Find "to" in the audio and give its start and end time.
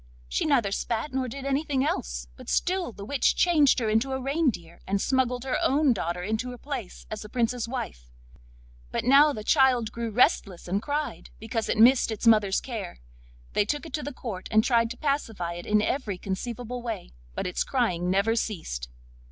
13.93-14.01, 14.89-14.97